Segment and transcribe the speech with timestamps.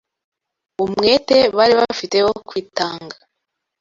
[0.83, 3.15] Umwete bari bafite wo kwitanga